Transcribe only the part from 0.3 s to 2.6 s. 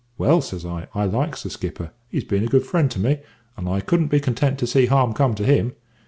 says I, `I likes the skipper; he's been a